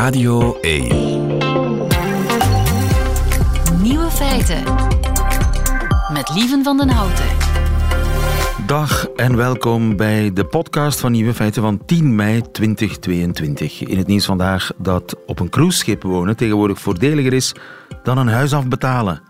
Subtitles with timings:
[0.00, 0.88] Radio 1.
[3.82, 4.62] Nieuwe feiten.
[6.12, 7.24] Met Lieven van den Houten.
[8.66, 13.82] Dag en welkom bij de podcast van Nieuwe Feiten van 10 mei 2022.
[13.82, 17.54] In het nieuws vandaag dat op een cruiseschip wonen tegenwoordig voordeliger is
[18.02, 19.22] dan een huis afbetalen.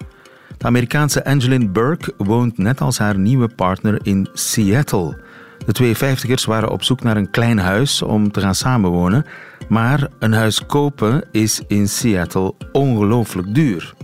[0.59, 5.17] De Amerikaanse Angeline Burke woont net als haar nieuwe partner in Seattle.
[5.67, 9.27] De twee vijftigers waren op zoek naar een klein huis om te gaan samenwonen,
[9.69, 13.95] maar een huis kopen is in Seattle ongelooflijk duur.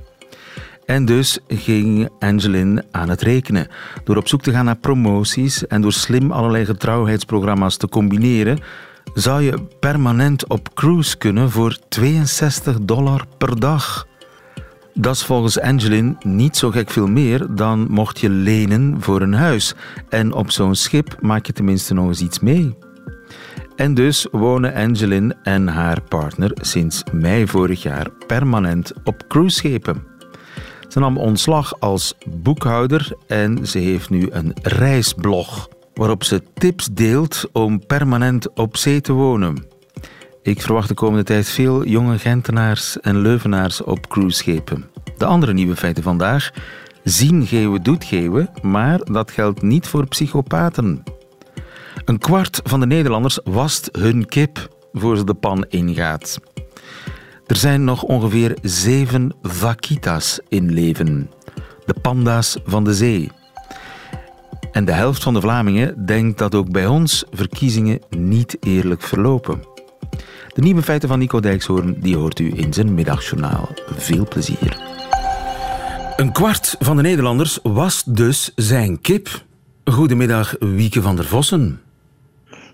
[0.87, 3.69] En dus ging Angeline aan het rekenen.
[4.05, 8.59] Door op zoek te gaan naar promoties en door slim allerlei getrouwheidsprogramma's te combineren,
[9.15, 14.07] zou je permanent op cruise kunnen voor 62 dollar per dag.
[14.99, 19.35] Dat is volgens Angeline niet zo gek veel meer dan mocht je lenen voor een
[19.35, 19.75] huis.
[20.09, 22.75] En op zo'n schip maak je tenminste nog eens iets mee.
[23.77, 30.05] En dus wonen Angeline en haar partner sinds mei vorig jaar permanent op cruiseschepen.
[30.89, 37.49] Ze nam ontslag als boekhouder en ze heeft nu een reisblog waarop ze tips deelt
[37.53, 39.76] om permanent op zee te wonen.
[40.47, 44.91] Ik verwacht de komende tijd veel jonge Gentenaars en Leuvenaars op cruiseschepen.
[45.17, 46.51] De andere nieuwe feiten vandaag.
[47.05, 51.03] Zien geeuwen doet geeuwen, maar dat geldt niet voor psychopaten.
[52.05, 56.39] Een kwart van de Nederlanders wast hun kip voor ze de pan ingaat.
[57.47, 61.31] Er zijn nog ongeveer zeven vaquitas in leven.
[61.87, 63.31] De panda's van de zee.
[64.73, 69.75] En de helft van de Vlamingen denkt dat ook bij ons verkiezingen niet eerlijk verlopen.
[70.57, 73.69] De nieuwe feiten van Nico Dijkshoorn die hoort u in zijn middagjournaal.
[73.97, 74.81] Veel plezier.
[76.17, 79.45] Een kwart van de Nederlanders was dus zijn kip.
[79.85, 81.81] Goedemiddag, Wieke van der Vossen.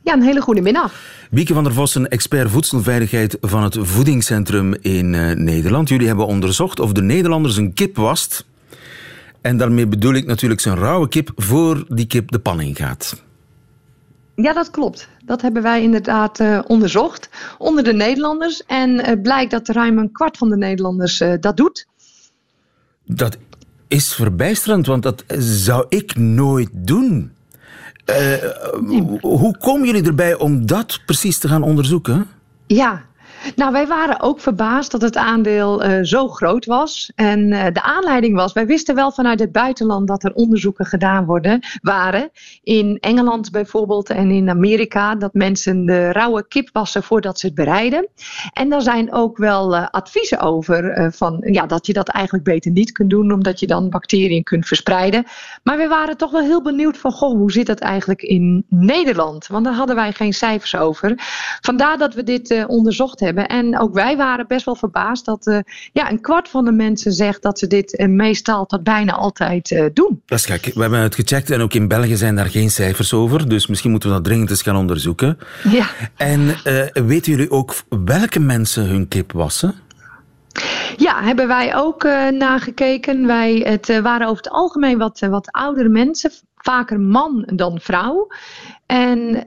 [0.03, 0.95] Ja, een hele goede middag.
[1.31, 5.89] Wieke van der Vossen, expert voedselveiligheid van het Voedingscentrum in uh, Nederland.
[5.89, 8.47] Jullie hebben onderzocht of de Nederlanders een kip wast.
[9.41, 13.23] En daarmee bedoel ik natuurlijk zijn rauwe kip voor die kip de pan ingaat.
[14.35, 15.09] Ja, dat klopt.
[15.25, 17.29] Dat hebben wij inderdaad uh, onderzocht
[17.59, 18.65] onder de Nederlanders.
[18.67, 21.87] En uh, blijkt dat ruim een kwart van de Nederlanders uh, dat doet.
[23.05, 23.37] Dat
[23.89, 27.33] is verbijsterend, want dat zou ik nooit doen.
[29.21, 32.27] Hoe komen jullie erbij om dat precies te gaan onderzoeken?
[32.67, 33.05] Ja,
[33.57, 37.13] nou, wij waren ook verbaasd dat het aandeel uh, zo groot was.
[37.15, 41.25] En uh, de aanleiding was, wij wisten wel vanuit het buitenland dat er onderzoeken gedaan
[41.25, 42.31] worden, waren.
[42.63, 47.55] In Engeland bijvoorbeeld en in Amerika, dat mensen de rauwe kip wassen voordat ze het
[47.55, 48.09] bereiden.
[48.53, 52.71] En daar zijn ook wel uh, adviezen over, van, ja, dat je dat eigenlijk beter
[52.71, 55.25] niet kunt doen, omdat je dan bacteriën kunt verspreiden.
[55.63, 59.47] Maar we waren toch wel heel benieuwd van, goh, hoe zit dat eigenlijk in Nederland?
[59.47, 61.15] Want daar hadden wij geen cijfers over.
[61.61, 63.32] Vandaar dat we dit onderzocht hebben.
[63.35, 65.59] En ook wij waren best wel verbaasd dat uh,
[65.93, 69.71] ja, een kwart van de mensen zegt dat ze dit uh, meestal tot bijna altijd
[69.71, 70.23] uh, doen.
[70.27, 70.71] Dat is gek.
[70.75, 73.49] We hebben het gecheckt en ook in België zijn daar geen cijfers over.
[73.49, 75.39] Dus misschien moeten we dat dringend eens gaan onderzoeken.
[75.71, 75.87] Ja.
[76.17, 76.57] En
[77.07, 79.75] weten jullie ook welke mensen hun kip wassen?
[80.97, 83.27] Ja, hebben wij ook uh, nagekeken.
[83.27, 87.81] Wij, het uh, waren over het algemeen wat, uh, wat oudere mensen, vaker man dan
[87.81, 88.27] vrouw.
[88.87, 89.43] En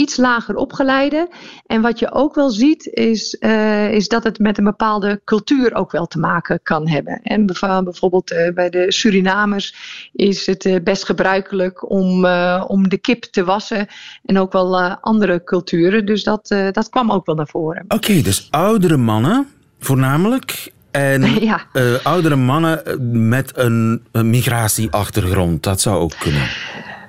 [0.00, 1.28] iets lager opgeleide.
[1.66, 3.34] En wat je ook wel ziet, is,
[3.90, 7.20] is dat het met een bepaalde cultuur ook wel te maken kan hebben.
[7.22, 9.74] En bijvoorbeeld bij de Surinamers
[10.12, 12.26] is het best gebruikelijk om,
[12.66, 13.86] om de kip te wassen.
[14.24, 16.06] En ook wel andere culturen.
[16.06, 17.84] Dus dat, dat kwam ook wel naar voren.
[17.88, 19.46] Oké, dus oudere mannen
[19.78, 20.72] voornamelijk.
[20.92, 21.60] En ja.
[21.72, 22.82] uh, oudere mannen
[23.28, 26.48] met een, een, migratieachtergrond, dat zou ook kunnen.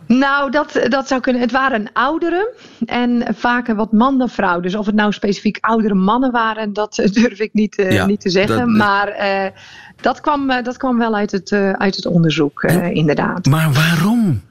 [0.08, 1.42] Nou, dat, dat zou kunnen.
[1.42, 2.48] Het waren ouderen
[2.86, 4.60] en vaker wat man dan vrouw.
[4.60, 8.22] Dus of het nou specifiek oudere mannen waren, dat durf ik niet, uh, ja, niet
[8.22, 8.58] te zeggen.
[8.58, 9.50] Dat, maar uh,
[10.02, 13.46] dat, kwam, dat kwam wel uit het, uit het onderzoek, inderdaad.
[13.46, 14.42] Maar waarom?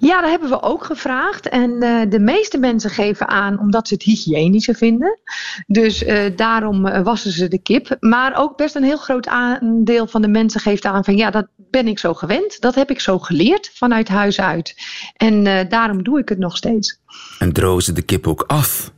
[0.00, 1.48] Ja, dat hebben we ook gevraagd.
[1.48, 5.18] En uh, de meeste mensen geven aan omdat ze het hygiënischer vinden.
[5.66, 7.96] Dus uh, daarom uh, wassen ze de kip.
[8.00, 11.46] Maar ook best een heel groot aandeel van de mensen geeft aan van ja, dat
[11.56, 12.60] ben ik zo gewend.
[12.60, 14.74] Dat heb ik zo geleerd vanuit huis uit.
[15.16, 17.00] En daarom doe ik het nog steeds.
[17.38, 18.92] En drogen ze de kip ook af?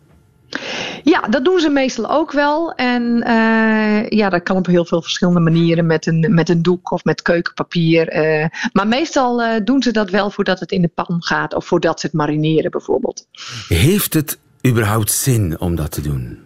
[1.02, 2.72] Ja, dat doen ze meestal ook wel.
[2.72, 6.90] En uh, ja, dat kan op heel veel verschillende manieren met een, met een doek
[6.90, 8.16] of met keukenpapier.
[8.40, 11.66] Uh, maar meestal uh, doen ze dat wel voordat het in de pan gaat of
[11.66, 13.26] voordat ze het marineren bijvoorbeeld.
[13.69, 16.38] Heeft het überhaupt zin om dat te doen?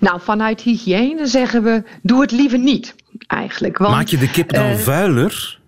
[0.00, 2.94] Nou, vanuit hygiëne zeggen we, doe het liever niet
[3.26, 3.78] eigenlijk.
[3.78, 5.60] Want, Maak je de kip dan vuiler?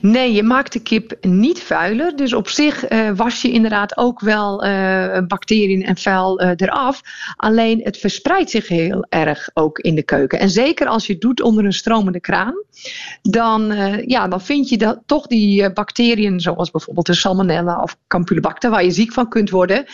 [0.00, 2.16] Nee, je maakt de kip niet vuiler.
[2.16, 7.00] Dus op zich uh, was je inderdaad ook wel uh, bacteriën en vuil uh, eraf.
[7.36, 10.38] Alleen het verspreidt zich heel erg ook in de keuken.
[10.38, 12.54] En zeker als je het doet onder een stromende kraan,
[13.22, 13.74] dan,
[14.06, 18.84] ja, dan vind je dat, toch die bacteriën, zoals bijvoorbeeld de salmonella of campylobacter, waar
[18.84, 19.84] je ziek van kunt worden,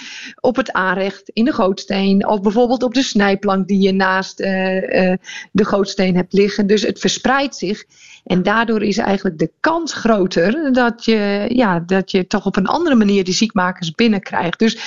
[0.41, 5.19] op het aanrecht, in de gootsteen of bijvoorbeeld op de snijplank die je naast de
[5.53, 6.67] gootsteen hebt liggen.
[6.67, 7.85] Dus het verspreidt zich.
[8.27, 12.67] En daardoor is eigenlijk de kans groter dat je, ja, dat je toch op een
[12.67, 14.59] andere manier die ziekmakers binnenkrijgt.
[14.59, 14.79] Dus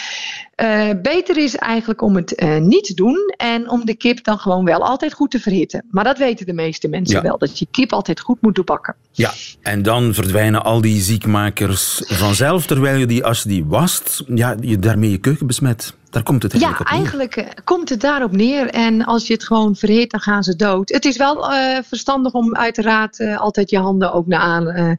[0.62, 4.40] uh, beter is eigenlijk om het uh, niet te doen en om de kip dan
[4.40, 5.86] gewoon wel altijd goed te verhitten.
[5.92, 7.22] Maar dat weten de meeste mensen ja.
[7.22, 8.96] wel, dat je kip altijd goed moet doorbakken.
[9.12, 14.24] Ja, en dan verdwijnen al die ziekmakers vanzelf, terwijl je die, als je die wast,
[14.28, 15.98] ja, je daarmee je keuken besmet.
[16.10, 17.00] Daar komt het eigenlijk ja, op neer.
[17.00, 18.70] eigenlijk uh, komt het daarop neer.
[18.70, 20.90] En als je het gewoon verhit, dan gaan ze dood.
[20.90, 21.52] Het is wel
[21.88, 24.98] verstandig om uiteraard altijd je handen ook naar aan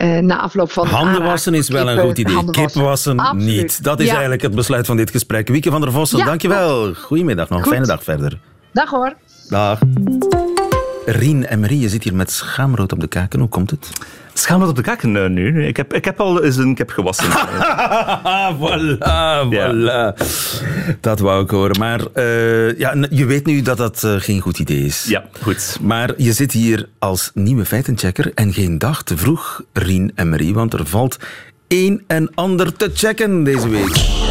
[0.00, 2.50] uh, na afloop van Handen wassen is wel een goed idee.
[2.50, 3.84] Kip wassen niet.
[3.84, 4.12] Dat is ja.
[4.12, 5.48] eigenlijk het besluit van dit gesprek.
[5.48, 6.94] Wieke van der Vossen, ja, dankjewel.
[6.94, 7.62] Goedemiddag nog.
[7.62, 7.68] Goed.
[7.68, 8.38] Fijne dag verder.
[8.72, 9.14] Dag hoor.
[9.48, 9.78] Dag.
[11.06, 13.40] Rien en Marie, je zit hier met schaamrood op de kaken.
[13.40, 13.90] Hoe komt het?
[14.40, 15.66] Schaamrood op de kaken uh, nu.
[15.66, 17.24] Ik heb, ik heb al eens een kip gewassen.
[18.60, 18.98] voilà,
[19.50, 20.14] voilà.
[21.00, 21.78] Dat wou ik horen.
[21.78, 25.04] Maar uh, ja, je weet nu dat dat uh, geen goed idee is.
[25.08, 25.78] Ja, goed.
[25.80, 30.54] Maar je zit hier als nieuwe feitenchecker en geen dag te vroeg, Rien en Marie,
[30.54, 31.18] want er valt
[31.68, 34.28] een en ander te checken deze week.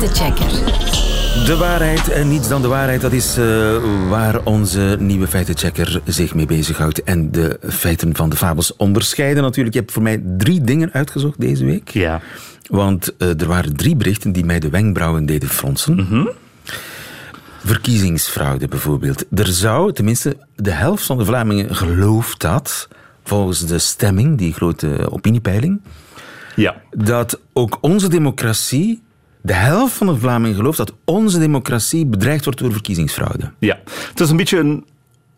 [0.00, 0.49] feitenchecker.
[1.50, 3.76] De waarheid en niets dan de waarheid, dat is uh,
[4.08, 7.02] waar onze nieuwe feitenchecker zich mee bezighoudt.
[7.02, 9.74] En de feiten van de fabels onderscheiden natuurlijk.
[9.74, 11.88] Je hebt voor mij drie dingen uitgezocht deze week.
[11.88, 12.20] Ja.
[12.68, 15.94] Want uh, er waren drie berichten die mij de wenkbrauwen deden fronsen.
[15.94, 16.30] Mm -hmm.
[17.64, 19.24] Verkiezingsfraude bijvoorbeeld.
[19.34, 22.88] Er zou, tenminste de helft van de Vlamingen gelooft dat,
[23.24, 25.80] volgens de stemming, die grote opiniepeiling,
[26.56, 26.82] ja.
[26.90, 29.02] dat ook onze democratie
[29.42, 33.52] de helft van de Vlamingen gelooft dat onze democratie bedreigd wordt door verkiezingsfraude.
[33.58, 33.78] Ja,
[34.08, 34.84] het is een beetje een,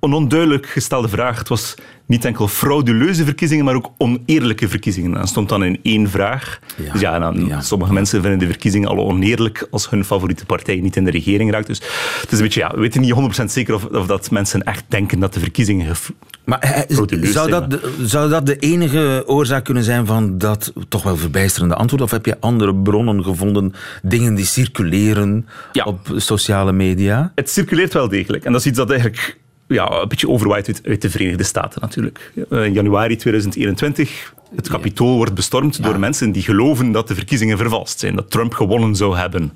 [0.03, 1.39] een onduidelijk gestelde vraag.
[1.39, 1.75] Het was
[2.07, 5.13] niet enkel frauduleuze verkiezingen, maar ook oneerlijke verkiezingen.
[5.13, 6.59] Dat stond dan in één vraag.
[6.77, 7.61] Ja, dus ja, dan, ja.
[7.61, 11.51] sommige mensen vinden de verkiezingen al oneerlijk als hun favoriete partij niet in de regering
[11.51, 11.67] raakt.
[11.67, 11.79] Dus
[12.21, 14.85] het is een beetje, ja, we weten niet 100% zeker of, of dat mensen echt
[14.89, 15.97] denken dat de verkiezingen
[16.45, 16.87] maar
[17.21, 21.75] zou dat, de, zou dat de enige oorzaak kunnen zijn van dat toch wel verbijsterende
[21.75, 22.03] antwoord?
[22.03, 23.73] Of heb je andere bronnen gevonden,
[24.03, 25.85] dingen die circuleren ja.
[25.85, 27.33] op sociale media?
[27.35, 28.45] Het circuleert wel degelijk.
[28.45, 29.41] En dat is iets dat eigenlijk
[29.73, 32.33] ja, een beetje overwaait uit, uit de Verenigde Staten natuurlijk.
[32.51, 35.83] In januari 2021 het kapitool wordt bestormd ja.
[35.83, 39.53] door mensen die geloven dat de verkiezingen vervalst zijn, dat Trump gewonnen zou hebben.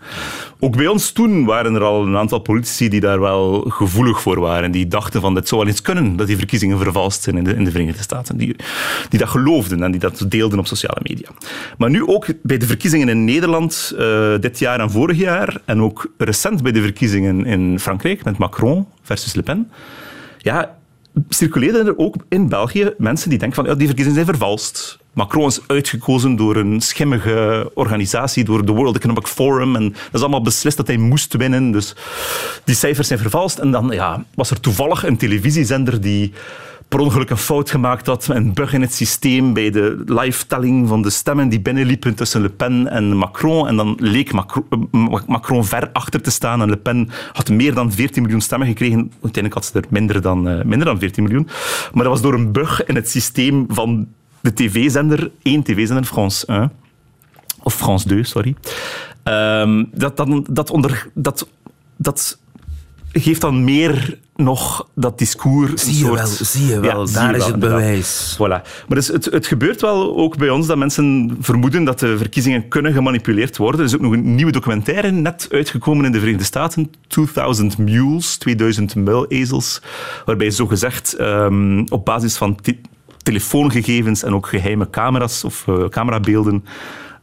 [0.60, 4.40] Ook bij ons toen waren er al een aantal politici die daar wel gevoelig voor
[4.40, 4.70] waren.
[4.70, 7.54] Die dachten van, dit zou wel eens kunnen dat die verkiezingen vervalst zijn in de,
[7.54, 8.36] in de Verenigde Staten.
[8.36, 8.56] Die,
[9.08, 11.28] die dat geloofden en die dat deelden op sociale media.
[11.78, 15.80] Maar nu ook bij de verkiezingen in Nederland uh, dit jaar en vorig jaar, en
[15.82, 19.70] ook recent bij de verkiezingen in Frankrijk met Macron versus Le Pen.
[20.46, 20.76] Ja,
[21.28, 24.98] circuleerden er ook in België mensen die denken van ja, die verkiezingen zijn vervalst.
[25.12, 29.76] Macron is uitgekozen door een schimmige organisatie, door de World Economic Forum.
[29.76, 31.70] En dat is allemaal beslist dat hij moest winnen.
[31.70, 31.94] Dus
[32.64, 33.58] die cijfers zijn vervalst.
[33.58, 36.32] En dan ja, was er toevallig een televisiezender die
[36.88, 41.02] per ongeluk een fout gemaakt had, een bug in het systeem bij de live-telling van
[41.02, 43.68] de stemmen die binnenliepen tussen Le Pen en Macron.
[43.68, 44.64] En dan leek Macron,
[45.26, 48.98] Macron ver achter te staan en Le Pen had meer dan 14 miljoen stemmen gekregen.
[48.98, 51.48] Uiteindelijk had ze er minder dan, uh, minder dan 14 miljoen.
[51.92, 54.08] Maar dat was door een bug in het systeem van
[54.40, 56.72] de tv-zender, één tv-zender, France 1.
[57.62, 58.54] Of France 2, sorry.
[59.24, 61.48] Um, dat, dat, dat, onder, dat,
[61.96, 62.38] dat
[63.12, 65.82] geeft dan meer nog dat discours.
[65.82, 67.06] Zie je soort, wel, zie je wel.
[67.06, 68.34] Ja, daar is wel, het bewijs.
[68.34, 68.38] Voilà.
[68.38, 72.68] Maar dus het, het gebeurt wel ook bij ons dat mensen vermoeden dat de verkiezingen
[72.68, 73.80] kunnen gemanipuleerd worden.
[73.80, 78.36] Er is ook nog een nieuwe documentaire net uitgekomen in de Verenigde Staten, 2000 Mules,
[78.36, 79.82] 2000 muilezels,
[80.24, 82.58] waarbij zogezegd um, op basis van
[83.22, 86.64] telefoongegevens en ook geheime camera's of uh, camerabeelden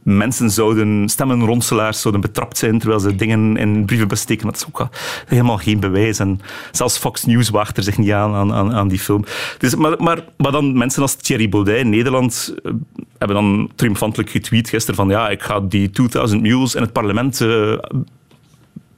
[0.04, 4.46] mensen zouden, stemmenronselaars zouden betrapt zijn terwijl ze dingen in brievenbus steken.
[4.46, 4.88] Dat is ook
[5.26, 6.18] helemaal geen bewijs.
[6.18, 9.24] En zelfs Fox News waagt er zich niet aan, aan, aan die film.
[9.58, 12.72] Dus, maar, maar, maar dan mensen als Thierry Baudet in Nederland uh,
[13.18, 17.40] hebben dan triomfantelijk getweet gisteren van ja, ik ga die 2000 Mules in het parlement
[17.40, 17.78] uh,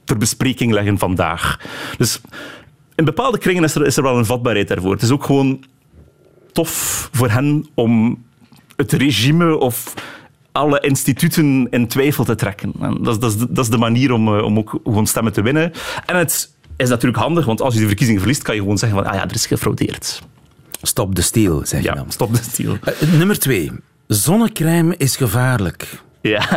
[0.03, 1.59] ter bespreking leggen vandaag.
[1.97, 2.21] Dus
[2.95, 4.91] in bepaalde kringen is er, is er wel een vatbaarheid daarvoor.
[4.91, 5.63] Het is ook gewoon
[6.51, 8.23] tof voor hen om
[8.75, 9.93] het regime of
[10.57, 12.73] alle instituten in twijfel te trekken.
[12.81, 15.71] En dat, dat, is, dat is de manier om, om ook gewoon stemmen te winnen.
[16.05, 18.97] En het is natuurlijk handig, want als je de verkiezingen verliest, kan je gewoon zeggen
[18.99, 20.21] van, ah ja, er is gefraudeerd.
[20.81, 22.11] Stop de steal, zeg je Ja, dan.
[22.11, 22.77] stop de stiel.
[22.83, 23.71] Eh, nummer twee.
[24.07, 26.01] Zonnecrème is gevaarlijk.
[26.35, 26.47] Ja,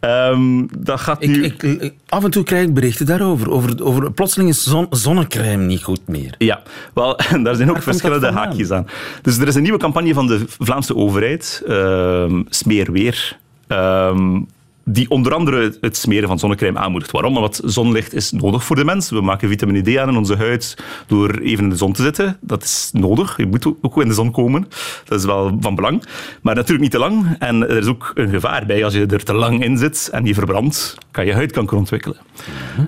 [0.00, 1.44] Ehm, dat gaat nu...
[1.44, 3.50] ik, ik- af en toe krijg ik berichten daarover.
[3.50, 6.34] Over, over plotseling is zon, zonnecrème niet goed meer.
[6.38, 6.62] Ja,
[6.94, 8.86] wel, daar zijn ook verschillende haakjes aan.
[9.22, 14.40] Dus er is een nieuwe campagne van de Vlaamse overheid, ehm Smeer Weer, ehm,
[14.88, 17.10] die onder andere het- smeren van zonnecrème aanmoedigt.
[17.12, 17.36] Waarom?
[17.36, 19.10] Omdat zonlicht is nodig voor de mens.
[19.10, 20.76] We maken vitamine D aan in onze huid
[21.06, 22.36] door even in de zon te zitten.
[22.40, 23.36] Dat is nodig.
[23.36, 24.68] Je moet ook in de zon komen.
[25.04, 26.04] Dat is wel van belang.
[26.42, 27.36] Maar natuurlijk niet te lang.
[27.38, 28.84] En er is ook een gevaar bij.
[28.84, 32.16] Als je er te lang in zit en je verbrandt, kan je huidkanker ontwikkelen.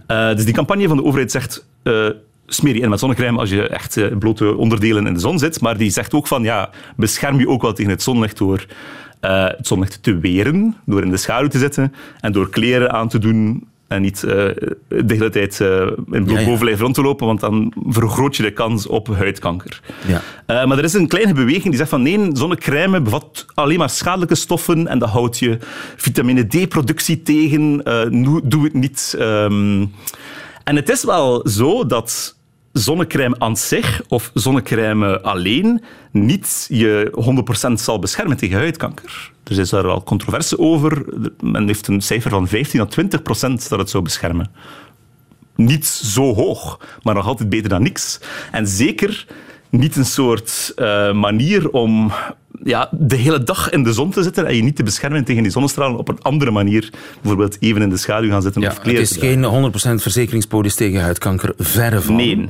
[0.07, 1.67] Eh, dus die campagne van de overheid zegt...
[1.83, 2.07] eh,
[2.47, 5.61] smeer je in met zonnecrème als je echt eh, blote onderdelen in de zon zit.
[5.61, 8.67] Maar die zegt ook van, ja, bescherm je ook wel tegen het zonlicht door
[9.21, 13.09] eh, het zonlicht te weren, door in de schaduw te zitten en door kleren aan
[13.09, 14.31] te doen en niet eh,
[14.89, 16.47] de hele tijd eh, in Ja, ja.
[16.47, 19.81] bovenlijf rond te lopen, want dan vergroot je de kans op huidkanker.
[20.07, 20.67] Ja.
[20.67, 24.35] Maar er is een kleine beweging die zegt van nee, zonnecrème bevat alleen maar schadelijke
[24.35, 25.59] stoffen en dat houdt je
[25.97, 27.83] vitamine D-productie tegen.
[28.45, 29.15] Doe het niet.
[29.19, 29.87] Ehm.
[30.65, 32.38] en het is wel zo dat
[32.73, 35.83] zonnecrème aan zich of zonnecrème alleen
[36.13, 37.13] niet je
[37.71, 39.33] 100% zal beschermen tegen huidkanker.
[39.45, 41.05] Er is daar wel controverse over.
[41.41, 44.51] Men heeft een cijfer van 15 à 20% dat het zou beschermen
[45.59, 48.21] niet zo hoog, maar nog altijd beter dan niks.
[48.53, 49.27] En zeker
[49.71, 52.13] niet een soort eh, manier om
[52.65, 55.43] ja, de hele dag in de zon te zitten en je niet te beschermen tegen
[55.43, 56.91] die zonnestralen op een andere manier.
[57.21, 59.73] Bijvoorbeeld even in de schaduw gaan zitten Ja, of het kleren is te dragen.
[59.73, 62.17] geen 100% verzekeringspolis tegen huidkanker, verre van.
[62.17, 62.47] Nee.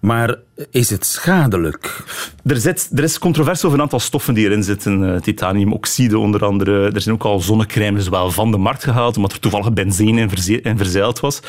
[0.00, 0.36] Maar
[0.70, 2.04] is het schadelijk?
[2.44, 5.14] Er, zit, er is controverse over een aantal stoffen die erin zitten.
[5.14, 6.90] eh, titaniumoxide onder andere.
[6.90, 10.28] Er zijn ook al zonnecrèmes wel van de markt gehaald, omdat er toevallig benzine in,
[10.28, 11.40] verze- in verzeild was.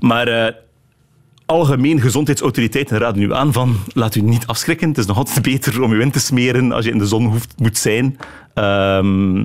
[0.00, 0.54] Maar eh,
[1.48, 4.88] algemeen gezondheidsautoriteiten raden u aan van laat u niet afschrikken.
[4.88, 7.26] Het is nog altijd beter om u in te smeren als je in de zon
[7.26, 8.18] hoeft, moet zijn.
[8.54, 9.44] Ehm,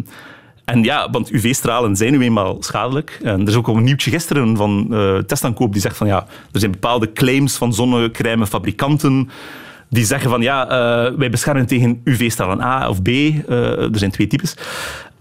[0.66, 3.20] en ja, want UV-stralen zijn nu eenmaal schadelijk.
[3.24, 6.26] En er is ook al een nieuwtje gisteren van eh testaankoop die zegt van ja,
[6.52, 9.30] er zijn bepaalde claims van zonnecrèmefabrikanten
[9.90, 13.08] die zeggen van ja, eh, wij beschermen tegen UV-stralen A of B.
[13.08, 14.56] eh, er zijn twee types.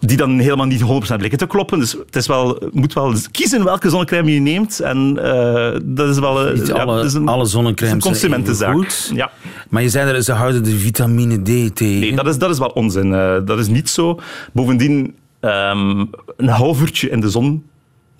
[0.04, 0.84] Die dan helemaal niet 100%
[1.16, 1.78] blijken te kloppen.
[1.78, 4.80] Dus het is wel, je moet wel kiezen welke zonnecrème je neemt.
[4.80, 7.94] En eh, dat is wel Niet ja, alle, dat is een, alle dat is zonnecrèmes
[7.94, 8.72] een consumentenzaak.
[8.72, 9.10] goed.
[9.14, 9.30] Ja.
[9.68, 12.00] Maar je zei er, ze houden de vitamine D tegen.
[12.00, 13.14] Nee, dat is, dat is wel onzin.
[13.14, 14.18] Eh, dat is niet zo.
[14.52, 16.04] Bovendien, ehm,
[16.36, 17.62] een half uurtje in de zon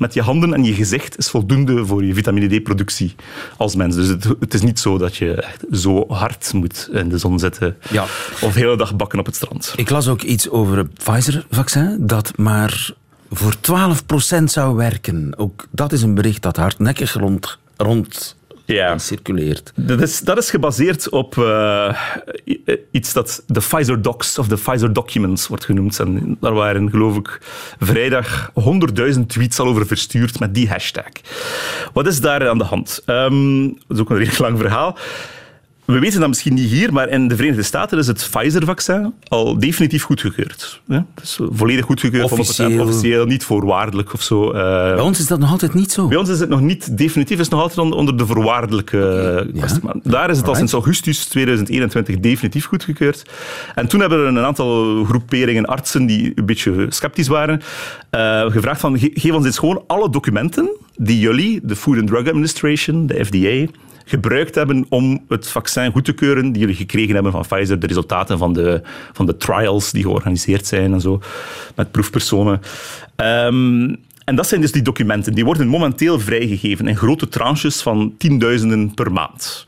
[0.03, 3.15] met je handen en je gezicht is voldoende voor je vitamine D-productie
[3.57, 3.95] als mens.
[3.95, 7.39] Dus het, het is niet zo dat je echt zo hard moet in de zon
[7.39, 8.03] zitten Ja.
[8.41, 9.73] of de hele dag bakken op het strand.
[9.77, 12.91] Ik las ook iets over het Pfizer-vaccin, dat maar
[13.31, 13.55] voor
[14.41, 15.33] 12% zou werken.
[15.37, 18.37] Ook dat is een bericht dat hardnekkig rond, rond
[18.73, 18.99] Ja.
[18.99, 19.73] circuleert.
[19.77, 21.97] Dat is, dat is gebaseerd op eh,
[22.47, 25.99] i- iets dat de Pfizer Docs of de Pfizer Documents wordt genoemd.
[26.01, 27.39] En daar waren, geloof ik,
[27.79, 28.51] vrijdag
[29.15, 31.05] 100.000 tweets al over verstuurd met die hashtag.
[31.93, 33.03] Wat is daar aan de hand?
[33.07, 34.99] Ehm, dat is ook een redelijk lang verhaal.
[35.85, 39.59] We weten dat misschien niet hier, maar in de Verenigde Staten is het Pfizer-vaccin al
[39.59, 40.81] definitief goedgekeurd.
[40.87, 42.83] Ja, is volledig goedgekeurd, 100% Officieel.
[42.85, 44.51] officieel, niet voorwaardelijk of zo.
[44.51, 44.53] Eh,
[44.95, 46.09] Bij ons is dat nog altijd niet zo.
[46.09, 48.99] bij ons is het nog niet definitief, is het nog altijd on- onder de voorwaardelijke
[49.53, 49.59] ja.
[49.59, 49.81] kwestie.
[49.85, 53.23] Maar daar is het al sinds augustus 2021 definitief goedgekeurd.
[53.75, 57.61] En toen hebben er een aantal groeperingen artsen die een beetje sceptisch waren,
[58.11, 62.07] eh, gevraagd van ge- geef ons eens gewoon alle documenten die jullie, de Food and
[62.07, 63.73] Drug Administration, de FDA,
[64.05, 67.87] gebruikt hebben om het vaccin goed te keuren die jullie gekregen hebben van Pfizer, de
[67.87, 68.83] resultaten van de,
[69.13, 71.21] van de trials die georganiseerd zijn en zo,
[71.75, 72.61] met proefpersonen.
[73.17, 73.95] Ehm,
[74.25, 75.35] en dat zijn dus die documenten.
[75.35, 79.65] Die worden momenteel vrijgegeven in grote tranches van tienduizenden per maand.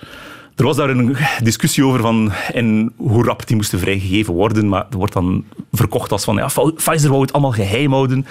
[0.56, 4.86] Er was daar een discussie over van en hoe rap die moesten vrijgegeven worden, maar
[4.90, 8.26] er wordt dan verkocht als van ja, Pfizer wou het allemaal geheim houden.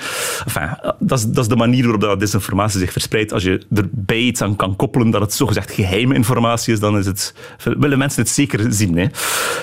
[0.46, 3.34] Enfin, dat, is, dat is de manier waarop dat desinformatie zich verspreidt.
[3.34, 7.06] Als je erbij iets aan kan koppelen dat het zogezegd geheime informatie is, dan is
[7.06, 8.98] het, willen mensen het zeker zien.
[8.98, 9.08] Hè.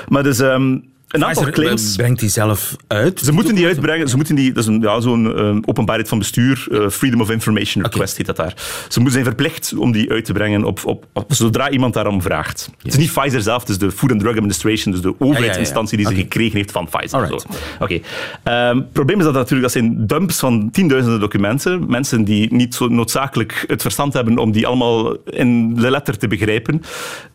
[0.09, 0.79] Maar dus ehm,
[1.11, 1.97] een aantal Pfizer claims...
[1.97, 3.21] brengt die zelf uit.
[3.21, 4.09] Ze moeten die uitbrengen.
[4.09, 7.31] Ze moeten die, dat is een, ja, zo'n eh, openbaarheid van bestuur, eh, Freedom of
[7.31, 8.55] Information Request heet dat daar.
[8.89, 12.23] Ze moeten zijn verplicht om die uit te brengen op, op, op- zodra iemand daarom
[12.23, 12.71] vraagt.
[12.83, 15.97] Het is niet Pfizer zelf, het is de Food and Drug Administration, dus de overheidsinstantie
[15.97, 17.45] die ze gekregen heeft van Pfizer.
[17.81, 17.99] Oké.
[18.43, 21.85] Ehm, Het probleem is dat natuurlijk, dat zijn dumps van tienduizenden documenten.
[21.91, 26.29] Mensen die niet zo noodzakelijk het verstand hebben om die allemaal in de letter te
[26.29, 26.83] begrijpen,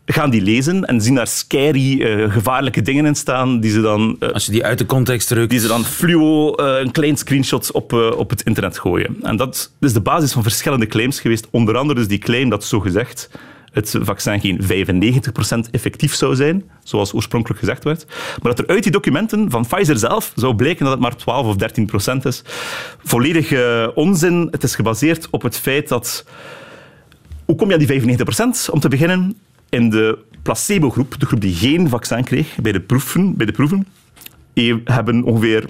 [0.06, 4.16] gaan die lezen en zien daar scary, eh, gevaarlijke dingen in staan die ze dan
[4.20, 5.50] eh, Als je die uit de context drukt.
[5.50, 9.16] die ze dan fluo eh, een klein screenshot op, eh, op het internet gooien.
[9.22, 11.46] En dat is de basis van verschillende claims geweest.
[11.50, 13.30] Onder andere dus die claim dat zogezegd
[13.72, 18.06] het vaccin geen 95% effectief zou zijn, zoals oorspronkelijk gezegd werd,
[18.42, 21.46] maar dat er uit die documenten van Pfizer zelf zou blijken dat het maar 12
[21.46, 21.56] of
[22.14, 22.42] 13% is.
[23.04, 24.48] Volledig uh, onzin.
[24.50, 26.24] Het is gebaseerd op het feit dat...
[27.44, 28.18] Hoe kom je aan die
[28.68, 28.70] 95%?
[28.70, 29.36] Om te beginnen,
[29.68, 33.86] in de placebo-groep, de groep die geen vaccin kreeg, bij de proeven, bij de proeven
[34.84, 35.66] hebben ongeveer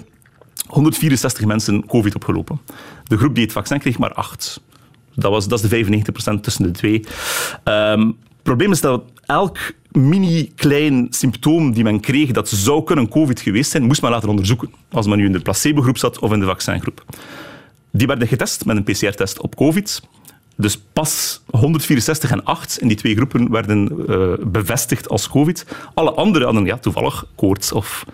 [0.67, 2.59] 164 mensen COVID opgelopen.
[3.03, 4.61] De groep die het vaccin kreeg, maar 8.
[5.15, 5.85] Dat, was, dat is de
[6.37, 7.05] 95% tussen de twee.
[7.63, 9.57] Het probleem is dat elk
[9.91, 14.71] mini-klein symptoom die men kreeg dat zou kunnen COVID geweest zijn, moest men laten onderzoeken.
[14.89, 17.05] Als men nu in de placebo-groep zat of in de vaccingroep.
[17.91, 20.01] Die werden getest met een PCR-test op COVID.
[20.57, 25.65] Dus pas 164 en 8 in die twee groepen werden uh, bevestigd als COVID.
[25.93, 28.05] Alle andere hadden ja, toevallig koorts of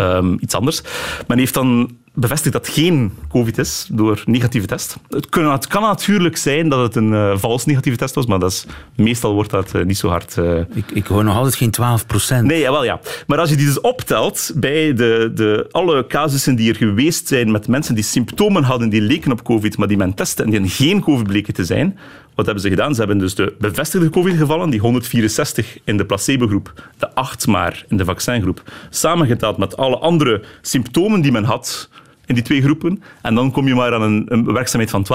[0.00, 0.82] um, iets anders.
[1.26, 4.96] Men heeft dan bevestigt dat geen COVID is door negatieve test.
[5.08, 8.38] Het kan, het kan natuurlijk zijn dat het een uh, vals negatieve test was, maar
[8.38, 10.36] dat is, meestal wordt dat uh, niet zo hard...
[10.36, 10.58] Uh...
[10.74, 12.46] Ik, ik hoor nog altijd geen 12 procent.
[12.46, 13.00] Nee, jawel, ja.
[13.26, 17.50] Maar als je die dus optelt bij de, de, alle casussen die er geweest zijn
[17.50, 20.68] met mensen die symptomen hadden die leken op COVID, maar die men testte en die
[20.68, 21.98] geen COVID bleken te zijn,
[22.38, 22.94] wat hebben ze gedaan?
[22.94, 27.96] Ze hebben dus de bevestigde COVID-gevallen, die 164 in de placebo-groep, de 8 maar in
[27.96, 31.88] de vaccingroep, samengeteld met alle andere symptomen die men had
[32.28, 33.02] in die twee groepen.
[33.22, 35.06] En dan kom je maar aan een, een werkzaamheid van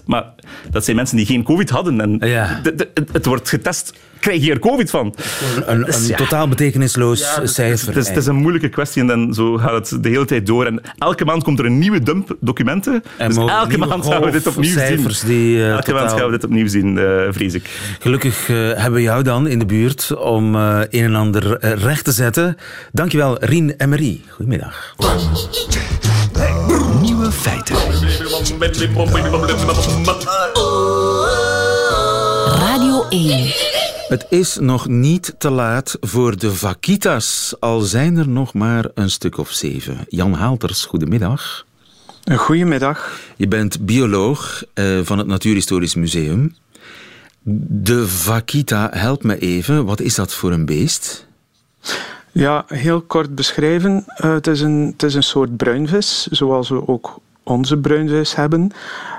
[0.00, 0.24] 12% Maar
[0.70, 2.00] dat zijn mensen die geen COVID hadden.
[2.00, 2.60] En ja.
[3.12, 3.92] het wordt getest.
[4.20, 5.14] Krijg je er COVID van?
[5.56, 7.86] Een, een, dus totaal betekenisloos cijfer.
[7.86, 10.46] Het is, het is, een moeilijke kwestie en dan zo gaat het de hele tijd
[10.46, 10.66] door.
[10.66, 13.02] En elke maand komt er een nieuwe dump documenten.
[13.16, 15.08] En dus elke maand gaan we dit opnieuw zien.
[15.26, 16.04] Die, uh, elke totaal...
[16.04, 17.96] maand gaan we dit opnieuw zien, uh, vrees ik.
[17.98, 22.12] Gelukkig uh, hebben we jou dan in de buurt om een en ander recht te
[22.12, 22.56] zetten.
[22.92, 24.24] Dankjewel, Rien en Marie.
[24.28, 24.94] Goedemiddag.
[32.58, 33.52] Radio 1.
[34.08, 39.10] Het is nog niet te laat voor de vakitas, al zijn er nog maar een
[39.10, 40.04] stuk of zeven.
[40.08, 41.66] Jan Haalters, goedemiddag.
[42.36, 43.20] Goedemiddag.
[43.36, 46.54] Je bent bioloog uh, van het Natuurhistorisch Museum.
[47.42, 51.26] De vakita, help me even, wat is dat voor een beest?
[52.32, 54.04] Ja, heel kort beschrijven.
[54.24, 57.20] Uh, het, is een, het is een soort bruinvis, zoals we ook
[57.50, 58.70] onze bruinvis hebben.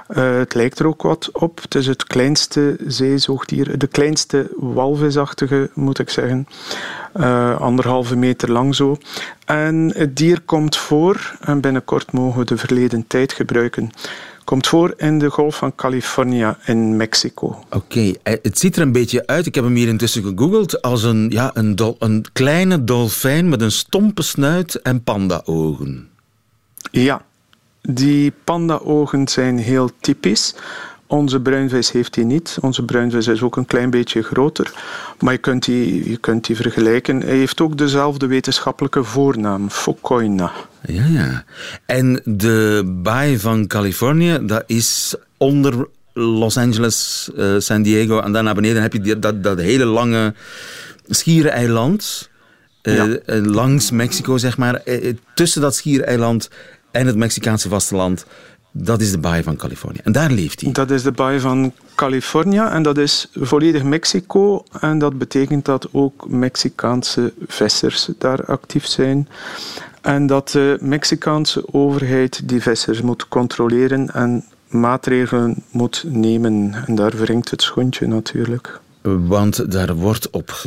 [0.10, 1.62] Uh, het lijkt er ook wat op.
[1.62, 6.48] Het is het kleinste zeezoogdier, de kleinste walvisachtige, moet ik zeggen.
[7.16, 8.98] Uh, anderhalve meter lang zo.
[9.46, 13.92] En het dier komt voor, en binnenkort mogen we de verleden tijd gebruiken
[14.44, 17.64] komt voor in de Golf van California in Mexico.
[17.70, 21.04] Oké, eh, het ziet er een beetje uit, ik heb hem hier intussen gegoogeld, als
[21.04, 26.10] een, ja, een, dol, een kleine dolfijn met een stompe snuit en panda-ogen.
[26.92, 27.22] Ja,
[27.82, 30.56] die panda-ogen zijn heel typisch.
[31.08, 32.58] Onze bruinvis heeft die niet.
[32.62, 34.72] Onze bruinvis is ook een klein beetje groter.
[35.20, 37.22] Maar je kunt die, je kunt die vergelijken.
[37.22, 40.52] Hij heeft ook dezelfde wetenschappelijke voornaam, Focoina.
[40.86, 41.44] Ja, ja.
[41.86, 48.20] En de baai van Californië, dat is onder Los Angeles, uh, San Diego.
[48.20, 50.34] En dan naar beneden heb je die, dat, dat hele lange
[51.08, 52.30] schiereiland.
[52.84, 53.42] Uh, ja.
[53.42, 54.82] Langs Mexico, zeg maar.
[54.86, 56.50] Uh, tussen dat schiereiland
[56.92, 58.26] en het Mexicaanse vasteland
[58.72, 60.00] dat is de baai van Californië.
[60.04, 60.72] En daar leeft hij.
[60.72, 64.64] Dat is de baai van Californië en dat is volledig Mexico.
[64.80, 69.28] En dat betekent dat ook Mexicaanse vissers daar actief zijn.
[70.02, 76.74] En dat de Mexicaanse overheid die vissers moet controleren en maatregelen moet nemen.
[76.88, 78.80] En daar wringt het schoentje natuurlijk.
[79.02, 80.64] Want daar wordt op,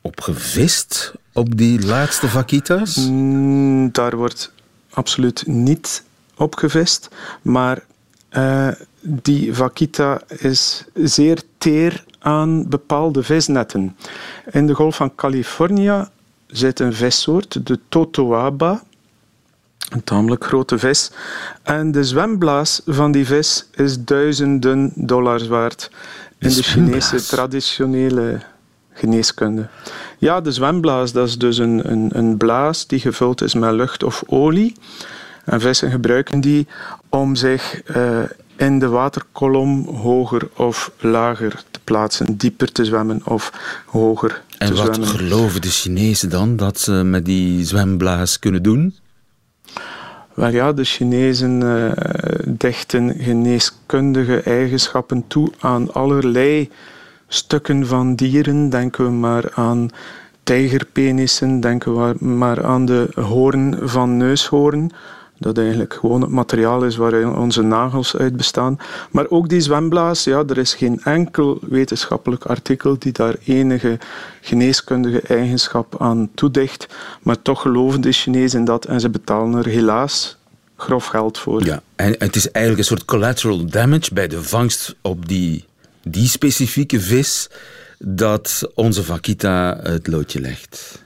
[0.00, 2.96] op gevist, op die laatste vaquitas?
[2.96, 4.52] Mm, daar wordt
[4.96, 6.02] absoluut niet
[6.36, 7.08] opgevist.
[7.42, 7.84] Maar
[8.30, 8.68] uh,
[9.00, 13.96] die vaquita is zeer teer aan bepaalde visnetten.
[14.50, 16.08] In de Golf van Californië
[16.46, 18.82] zit een vissoort, de totoaba,
[19.88, 21.10] een tamelijk grote vis.
[21.62, 25.90] En de zwemblaas van die vis is duizenden dollars waard
[26.38, 28.40] in de, Chinese traditionele
[28.96, 29.68] geneeskunde.
[30.18, 34.02] Ja, de zwemblaas, dat is dus een, een, een blaas die gevuld is met lucht
[34.02, 34.74] of olie.
[35.44, 36.66] En vissen gebruiken die
[37.08, 38.18] om zich uh,
[38.56, 43.52] in de waterkolom hoger of lager te plaatsen, dieper te zwemmen of
[43.86, 44.94] hoger en te zwemmen.
[44.94, 48.94] En wat geloven de Chinezen dan dat ze met die zwemblaas kunnen doen?
[50.34, 51.90] Wel ja, de Chinezen uh,
[52.46, 56.70] dichten geneeskundige eigenschappen toe aan allerlei
[57.28, 58.68] stukken van dieren.
[58.68, 59.90] Denken we maar aan
[60.42, 64.92] tijgerpenissen, denken we maar aan de hoorn van neushoorn
[65.38, 68.78] Dat eigenlijk gewoon het materiaal is waar onze nagels uit bestaan.
[69.10, 73.98] Maar ook die zwemblaas, ja, er is geen enkel wetenschappelijk artikel die daar enige
[74.40, 76.86] geneeskundige eigenschap aan toedicht.
[77.22, 80.36] Maar toch geloven de Chinezen in dat en ze betalen er helaas
[80.76, 81.64] grof geld voor.
[81.64, 85.64] Ja, en het is eigenlijk een soort collateral damage bij de vangst op die,
[86.08, 87.48] die specifieke vis
[87.98, 91.02] dat onze Vakita het loodje legt.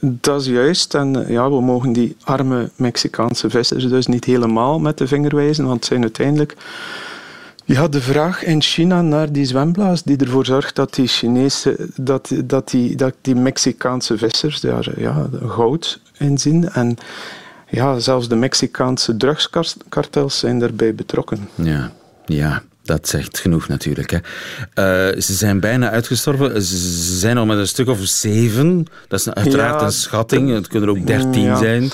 [0.00, 0.94] Dat is juist.
[0.94, 5.64] En ja, we mogen die arme Mexicaanse vissers dus niet helemaal met de vinger wijzen,
[5.64, 6.56] want het zijn uiteindelijk...
[7.64, 12.32] Ja, de vraag in China naar die zwemblaas die ervoor zorgt dat die Chinese, dat,
[12.44, 16.68] dat die, dat die Mexicaanse vissers daar ja, goud in zien.
[16.68, 16.96] En
[17.70, 21.48] ja, zelfs de Mexicaanse drugskartels zijn daarbij betrokken.
[21.54, 21.92] Ja,
[22.26, 22.62] ja.
[22.86, 24.10] Dat zegt genoeg natuurlijk.
[24.10, 24.18] Hè.
[25.14, 26.62] Uh, ze zijn bijna uitgestorven.
[26.62, 28.86] Ze zijn al met een stuk of zeven.
[29.08, 30.50] Dat is uiteraard een schatting.
[30.50, 31.90] Het kunnen er ook dertien zijn.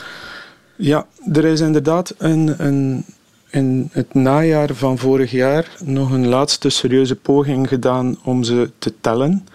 [0.77, 3.05] Ja, er is inderdaad een, een,
[3.51, 8.93] in het najaar van vorig jaar nog een laatste serieuze poging gedaan om ze te
[9.01, 9.47] tellen.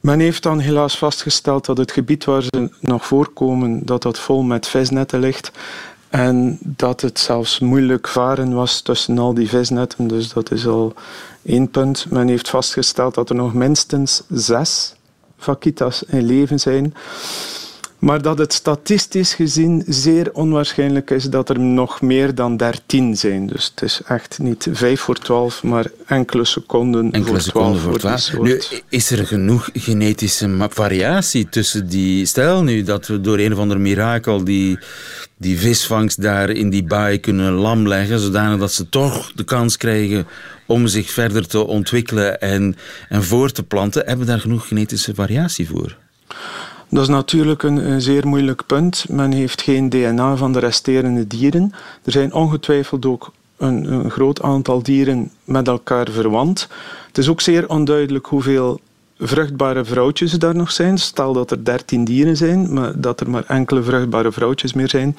[0.00, 4.42] Men heeft dan helaas vastgesteld dat het gebied waar ze nog voorkomen, dat dat vol
[4.42, 5.50] met visnetten ligt.
[6.10, 10.08] En dat het zelfs moeilijk varen was tussen al die visnetten.
[10.08, 10.94] Dus dat is al
[11.42, 12.06] één punt.
[12.10, 14.94] Men heeft vastgesteld dat er nog minstens zes
[15.38, 16.94] vakitas in leven zijn.
[17.98, 23.46] Maar dat het statistisch gezien zeer onwaarschijnlijk is dat er nog meer dan 13 zijn.
[23.46, 27.82] Dus het is echt niet 5 voor 12, maar enkele seconden enkele voor seconden 12.
[27.82, 28.38] Voor 12.
[28.42, 32.26] Nu, is er genoeg genetische variatie tussen die...
[32.26, 34.78] Stel nu dat we door een of ander mirakel die,
[35.36, 39.76] die visvangst daar in die baai kunnen lam leggen, zodanig dat ze toch de kans
[39.76, 40.26] krijgen
[40.66, 42.76] om zich verder te ontwikkelen en,
[43.08, 44.06] en voor te planten.
[44.06, 45.96] Hebben we daar genoeg genetische variatie voor?
[46.88, 49.04] Dat is natuurlijk een, een, zeer moeilijk punt.
[49.08, 51.72] Men heeft geen DNA van de resterende dieren.
[52.04, 56.68] Er zijn ongetwijfeld ook een, een groot aantal dieren met elkaar verwant.
[57.06, 58.80] Het is ook zeer onduidelijk hoeveel
[59.18, 60.98] vruchtbare vrouwtjes daar nog zijn.
[60.98, 65.16] Stel dat er dertien dieren zijn, maar dat er maar enkele vruchtbare vrouwtjes meer zijn.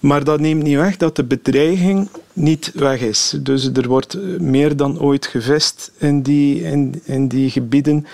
[0.00, 3.34] Maar dat neemt niet weg dat de bedreiging niet weg is.
[3.40, 8.06] Dus er wordt meer dan ooit gevist in die, in, in die gebieden.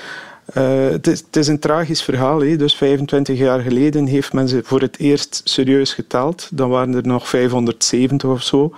[0.58, 2.38] Uh, het, is, het, is, een tragisch verhaal.
[2.38, 6.48] Dus 25 jaar geleden heeft men ze voor het eerst serieus geteld.
[6.52, 8.74] Dan waren er nog 570 of zo.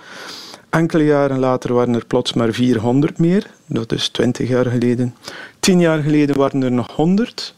[0.69, 3.47] Enkele jaren later waren er plots maar 400 meer.
[3.65, 5.15] Dat is 20 jaar geleden.
[5.59, 7.55] Tien jaar geleden waren er nog 100.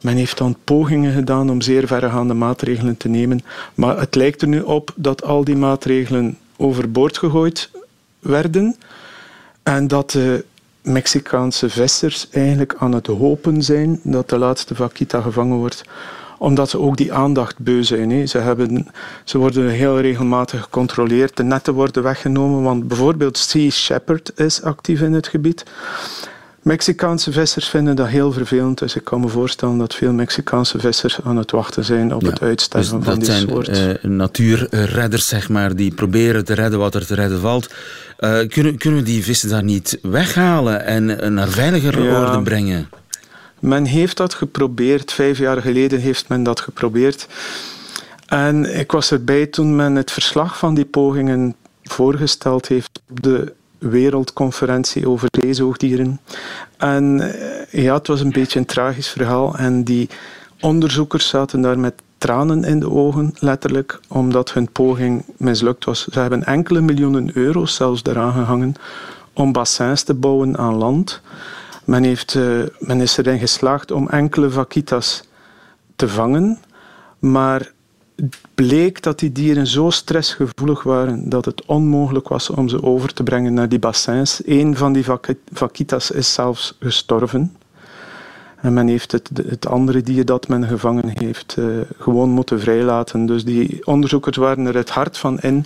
[0.00, 3.40] Men heeft dan pogingen gedaan om zeer verregaande maatregelen te nemen.
[3.74, 7.70] Maar het lijkt er nu op dat al die maatregelen overboord gegooid
[8.18, 8.76] werden.
[9.62, 10.44] En dat de
[10.82, 15.82] Mexicaanse vissers eigenlijk aan het hopen zijn dat de laatste vaquita gevangen wordt
[16.40, 18.28] omdat ze ook die aandacht beu zijn.
[18.28, 18.86] Ze, hebben,
[19.24, 21.36] ze worden heel regelmatig gecontroleerd.
[21.36, 25.64] De netten worden weggenomen, want bijvoorbeeld Sea Shepherd is actief in het gebied.
[26.62, 31.20] Mexicaanse vissers vinden dat heel vervelend, dus ik kan me voorstellen dat veel Mexicaanse vissers
[31.24, 33.66] aan het wachten zijn op het uitsterven dus van die soort.
[33.66, 37.70] Dat zijn uh, natuurredders, zeg maar, die proberen te redden wat er te redden valt.
[38.20, 42.20] Uh, kunnen, kunnen we die vissen daar niet weghalen en naar veiligere ja.
[42.20, 42.88] orde brengen?
[43.58, 45.12] Men heeft dat geprobeerd.
[45.12, 47.26] Vijf jaar geleden heeft men dat geprobeerd.
[48.26, 53.52] En ik was erbij toen men het verslag van die pogingen voorgesteld heeft op de
[53.80, 56.20] wereldconferentie over zeezoogdieren.
[56.76, 59.54] En eh, ja, het was een beetje een tragisch verhaal.
[59.56, 60.08] En die
[60.60, 66.06] onderzoekers zaten daar met tranen in de ogen, letterlijk, omdat hun poging mislukt was.
[66.12, 68.74] Ze hebben enkele miljoenen euro's zelfs eraan gehangen
[69.32, 71.20] om bassins te bouwen aan land.
[71.84, 75.22] Men, heeft, uh, men is erin geslaagd om enkele vaquitas
[75.96, 76.58] te vangen,
[77.18, 77.72] maar
[78.54, 83.22] bleek dat die dieren zo stressgevoelig waren dat het onmogelijk was om ze over te
[83.22, 84.40] brengen naar die bassins.
[84.44, 85.04] Een van die
[85.52, 87.56] vaquitas is zelfs gestorven.
[88.60, 93.26] En men heeft het, het andere dier dat men gevangen heeft uh, gewoon moeten vrijlaten.
[93.26, 95.64] Dus die onderzoekers waren er het hart van in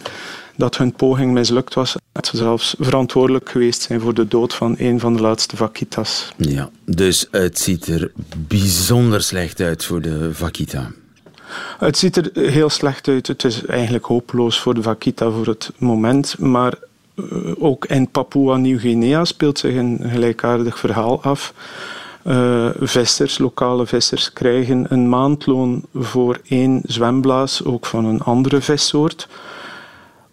[0.56, 1.96] dat hun poging mislukt was.
[2.12, 6.32] Dat ze zelfs verantwoordelijk geweest zijn voor de dood van een van de laatste vaquitas.
[6.36, 10.90] Ja, dus het ziet er bijzonder slecht uit voor de vaquita.
[11.78, 13.26] Het ziet er heel slecht uit.
[13.26, 16.38] Het is eigenlijk hopeloos voor de vaquita voor het moment.
[16.38, 16.74] Maar
[17.14, 17.24] uh,
[17.58, 21.54] ook in Papua Nieuw-Guinea speelt zich een gelijkaardig verhaal af.
[22.26, 29.28] Uh, vissers, lokale vissers, krijgen een maandloon voor één zwemblaas, ook van een andere vissoort.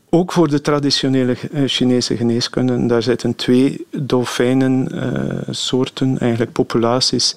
[0.09, 2.85] Ook voor de traditionele Chinese geneeskunde.
[2.85, 7.35] Daar zitten twee dolfijnensoorten, uh, eigenlijk populaties,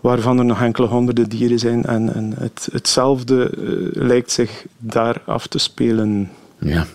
[0.00, 1.84] waarvan er nog enkele honderden dieren zijn.
[1.84, 3.50] En, en het, hetzelfde
[3.92, 6.30] lijkt zich daar af te spelen.
[6.58, 6.86] Ja.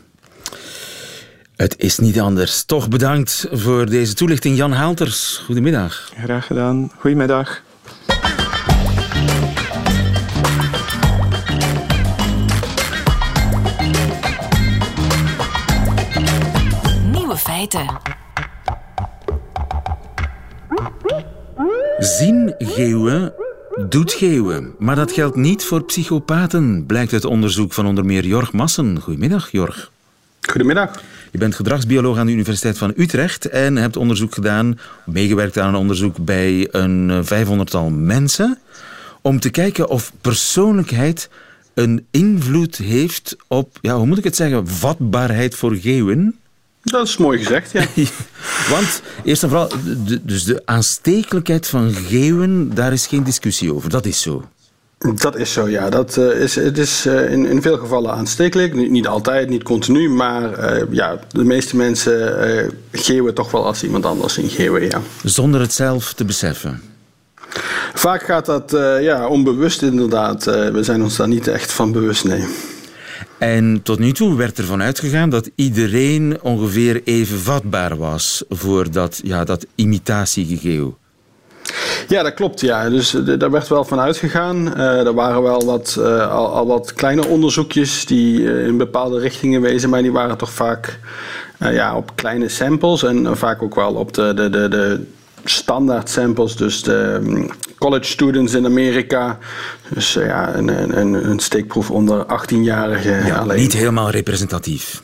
[1.56, 2.64] Het is niet anders.
[2.64, 5.42] Toch bedankt voor deze toelichting, Jan Haalters.
[5.46, 6.12] Goedemiddag.
[6.24, 6.92] Graag gedaan.
[6.98, 7.64] Goedemiddag.
[17.12, 17.86] Nieuwe feiten.
[22.06, 23.34] Zien geeuwen
[23.90, 24.76] doet geeuwen.
[24.80, 29.00] Maar dat geldt niet voor psychopaten, blijkt uit onderzoek van onder meer Jorg Massen.
[29.00, 29.92] Goedemiddag, Jorg.
[30.42, 31.02] Goedemiddag.
[31.32, 35.80] Je bent gedragsbioloog aan de Universiteit van Utrecht en hebt onderzoek gedaan, meegewerkt aan een
[35.80, 38.58] onderzoek bij een vijfhonderdtal mensen,
[39.22, 41.30] om te kijken of persoonlijkheid
[41.74, 46.40] een invloed heeft op, ja, hoe moet ik het zeggen, vatbaarheid voor geeuwen.
[46.86, 47.86] Dat is mooi gezegd, ja.
[48.70, 49.70] Want, eerst en vooral,
[50.06, 53.90] de, dus de aanstekelijkheid van geeuwen, daar is geen discussie over.
[53.90, 54.44] Dat is zo.
[54.98, 55.90] Dat is zo, ja.
[55.90, 58.74] Dat, uh, is, het is uh, in, in veel gevallen aanstekelijk.
[58.74, 63.84] Niet, niet altijd, niet continu, maar uh, ja, de meeste mensen geeuwen toch wel als
[63.84, 65.02] iemand anders zien geeuwen, ja.
[65.24, 66.82] Zonder het zelf te beseffen?
[67.94, 68.72] Vaak gaat dat
[69.02, 70.44] ja, onbewust inderdaad.
[70.44, 72.46] we zijn ons daar niet echt van bewust, nee.
[73.38, 79.22] En tot nu toe werd ervan uitgegaan dat iedereen ongeveer even vatbaar was voor dat,
[79.24, 80.98] ja, dat imitatiegegeeuw.
[82.08, 82.62] Ja, dat klopt.
[82.62, 82.90] Ja.
[82.90, 84.74] Dus daar werd wel van uitgegaan.
[84.78, 89.62] Uh, er waren wel wat, uh, al, al, wat kleine onderzoekjes die in bepaalde richtingen
[89.62, 91.00] wezen, maar die waren toch vaak
[91.60, 95.04] ja, op kleine samples en vaak ook wel op de, de, de, de
[95.50, 96.56] standaard samples.
[96.56, 99.38] Dus de um, college students in Amerika.
[99.94, 103.26] Dus ja, een, een, een steekproef onder 18-jarigen.
[103.26, 103.60] Ja, alleen.
[103.60, 105.02] Niet helemaal representatief.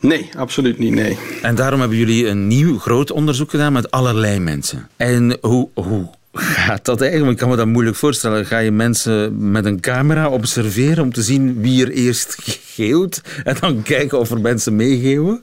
[0.00, 1.18] Nee, absoluut niet, nee.
[1.42, 4.88] En daarom hebben jullie een nieuw groot onderzoek gedaan met allerlei mensen.
[4.96, 7.32] En hoe, hoe gaat dat eigenlijk?
[7.32, 8.46] Ik kan me dat moeilijk voorstellen.
[8.46, 12.36] Ga je mensen met een camera observeren om te zien wie er eerst
[12.74, 15.42] geeuwt en dan kijken of er mensen meegeeuwen?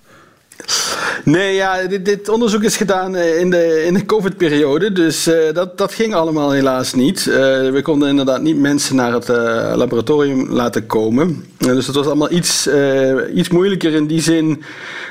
[1.24, 4.91] Nee, ja, dit, dit, onderzoek is gedaan eh, in de, in de COVID-periode.
[4.91, 7.26] Dus uh, dat, dat ging allemaal helaas niet.
[7.26, 7.36] Uh,
[7.71, 9.28] we konden inderdaad niet mensen naar het
[9.78, 11.45] laboratorium laten komen.
[11.58, 12.69] dus het was allemaal iets,
[13.34, 14.63] iets moeilijker in die zin.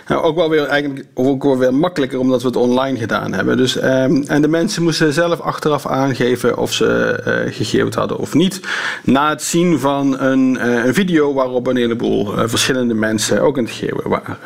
[0.09, 3.57] ook wel weer eigenlijk ook wel weer makkelijker omdat we het online gedaan hebben.
[3.57, 8.61] Dus, um, en de mensen moesten zelf achteraf aangeven of ze gegeeuwd hadden of niet.
[9.05, 13.73] Na het zien van een, een video waarop een heleboel verschillende mensen ook aan het
[13.73, 14.39] geeuwen waren.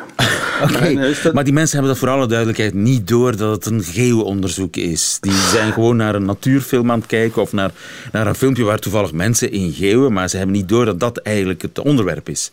[1.33, 5.17] Maar die mensen hebben dat voor alle duidelijkheid niet door dat het een geeuwonderzoek is.
[5.21, 7.71] Die zijn gewoon naar een natuurfilm aan het kijken of naar,
[8.11, 11.17] naar een filmpje waar toevallig mensen in geeuwen, maar ze hebben niet door dat dat
[11.17, 12.51] eigenlijk het onderwerp is.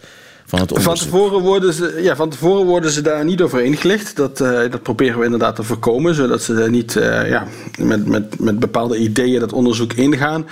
[0.52, 4.16] Van, het van, tevoren worden ze, ja, van tevoren worden ze daar niet over ingelicht.
[4.16, 7.46] Dat, uh, dat proberen we inderdaad te voorkomen, zodat ze niet uh, ja,
[7.78, 10.46] met, met, met bepaalde ideeën dat onderzoek ingaan.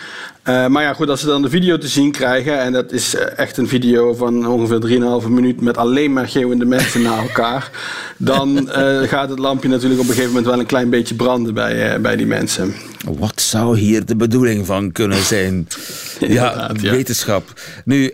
[0.49, 3.15] Uh, maar ja, goed, als ze dan de video te zien krijgen, en dat is
[3.15, 7.71] echt een video van ongeveer 3,5 minuut met alleen maar geeuwende mensen naar elkaar,
[8.17, 8.69] dan
[9.13, 12.17] gaat het lampje natuurlijk op een gegeven moment wel een klein beetje branden bij, bij
[12.17, 12.75] die mensen.
[13.19, 15.69] Wat zou hier de bedoeling van kunnen zijn?
[16.21, 17.61] ja, ja, wetenschap.
[17.85, 18.13] Nu,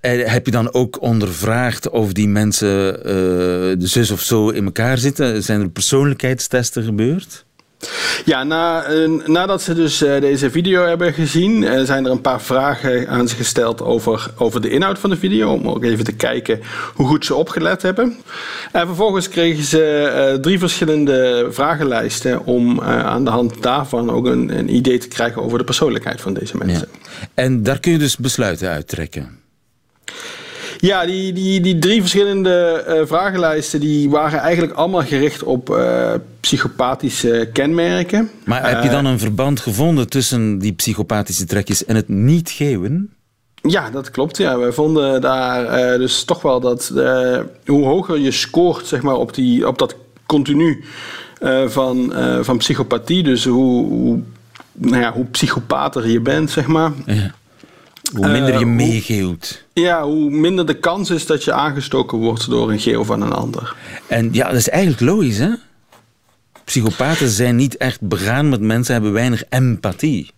[0.00, 3.04] heb je dan ook ondervraagd of die mensen uh,
[3.78, 5.42] de zus of zo in elkaar zitten?
[5.42, 7.44] Zijn er persoonlijkheidstesten gebeurd?
[8.24, 12.20] Ja, na, uh, nadat ze dus uh, deze video hebben gezien, uh, zijn er een
[12.20, 15.52] paar vragen aan ze gesteld over, over de inhoud van de video.
[15.52, 16.60] Om ook even te kijken
[16.94, 18.16] hoe goed ze opgelet hebben.
[18.72, 24.74] En vervolgens kregen ze drie verschillende vragenlijsten om aan de hand daarvan ook een, een,
[24.74, 26.88] idee te krijgen over de persoonlijkheid van deze mensen.
[27.02, 27.26] Ja.
[27.34, 29.38] En daar kun je dus besluiten uittrekken.
[30.80, 36.12] Ja, die, die, die drie verschillende uh, vragenlijsten die waren eigenlijk allemaal gericht op uh,
[36.40, 38.30] psychopathische kenmerken.
[38.44, 43.12] Maar heb je dan een verband gevonden tussen die psychopathische trekjes en het niet geven?
[43.62, 44.36] Ja, dat klopt.
[44.36, 44.58] Ja.
[44.58, 46.92] We vonden daar uh, dus toch wel dat
[47.66, 49.96] hoe hoger je scoort zeg maar, op, die, op dat
[50.26, 50.84] continu
[51.66, 54.20] van, van psychopathie, dus hoe, hoe,
[54.72, 56.92] nou ja, hoe psychopater je bent, zeg maar.
[57.06, 57.34] Ja
[58.14, 59.64] hoe minder je uh, meegeeuwt.
[59.72, 63.32] Ja, hoe minder de kans is dat je aangestoken wordt door een geel van een
[63.32, 63.76] ander.
[64.06, 65.50] En ja, dat is eigenlijk logisch, hè?
[66.64, 70.30] Psychopaten zijn niet echt begaan met mensen, hebben weinig empathie.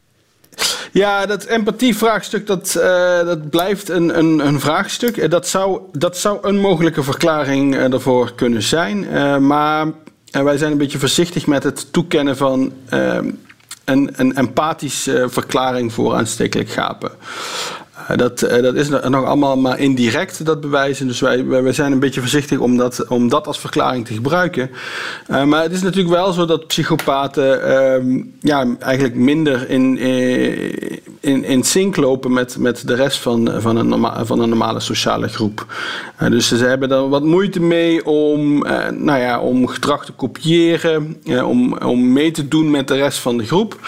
[0.93, 2.85] Ja, dat empathievraagstuk dat, uh,
[3.25, 5.31] dat blijft een, een, een vraagstuk.
[5.31, 9.05] Dat zou, dat zou een mogelijke verklaring uh, ervoor kunnen zijn.
[9.05, 9.87] Uh, maar
[10.31, 12.73] wij zijn een beetje voorzichtig met het toekennen van
[13.85, 17.11] een, een empathische verklaring voor aanstekelijk gapen.
[18.11, 21.07] Uh, dat, uh, dat is nog allemaal maar indirect, dat bewijzen.
[21.07, 24.71] Dus wij, wij zijn een beetje voorzichtig om dat, om dat als verklaring te gebruiken.
[25.31, 29.99] Uh, maar het is natuurlijk wel zo dat psychopaten ehm, ja, eigenlijk minder in,
[31.21, 35.29] in, in sync lopen met, met de rest van, van, een, van een normale sociale
[35.29, 35.67] groep.
[36.19, 38.59] dus ze hebben er wat moeite mee om,
[38.91, 43.39] nou ja, om gedrag te kopiëren, om, om mee te doen met de rest van
[43.39, 43.79] de groep.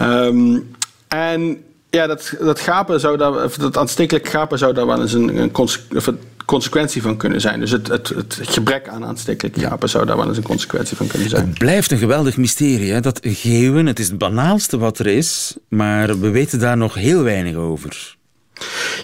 [0.00, 0.70] Um,
[1.08, 1.58] en
[1.90, 5.36] ja, dat, dat gapen zou daar, of dat aanstekelijk gapen zou daar wel eens een,
[5.36, 5.52] een
[6.44, 7.60] consequentie van kunnen zijn.
[7.60, 11.06] Dus het, het, het gebrek aan aanstekelijk gapen zou daar wel eens een consequentie van
[11.06, 11.48] kunnen zijn.
[11.48, 13.00] Het blijft een geweldig mysterie, hè?
[13.00, 13.86] dat geeuwen.
[13.86, 18.18] Het is het banaalste wat er is, maar we weten daar nog heel weinig over.